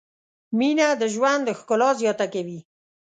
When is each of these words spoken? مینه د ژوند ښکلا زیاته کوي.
مینه 0.57 0.87
د 1.01 1.03
ژوند 1.13 1.45
ښکلا 1.59 1.89
زیاته 2.01 2.25
کوي. 2.33 2.59